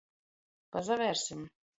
[0.77, 1.45] Pasavērsim?